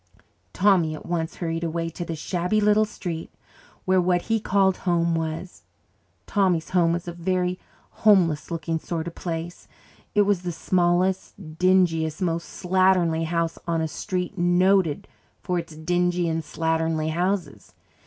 Tommy 0.51 0.95
at 0.95 1.05
once 1.05 1.35
hurried 1.35 1.63
away 1.63 1.87
to 1.87 2.03
the 2.03 2.15
shabby 2.15 2.59
little 2.59 2.85
street 2.85 3.31
where 3.85 4.01
what 4.01 4.23
he 4.23 4.39
called 4.39 4.77
"home" 4.77 5.13
was. 5.13 5.61
Tommy's 6.25 6.71
home 6.71 6.91
was 6.91 7.07
a 7.07 7.13
very 7.13 7.59
homeless 8.01 8.49
looking 8.49 8.79
sort 8.79 9.05
of 9.05 9.13
place. 9.13 9.67
It 10.15 10.23
was 10.23 10.41
the 10.41 10.51
smallest, 10.51 11.59
dingiest, 11.59 12.19
most 12.19 12.47
slatternly 12.63 13.25
house 13.25 13.59
on 13.67 13.79
a 13.79 13.87
street 13.87 14.39
noted 14.39 15.07
for 15.43 15.59
its 15.59 15.75
dingy 15.75 16.27
and 16.27 16.41
slatternly 16.41 17.11
houses. 17.11 17.73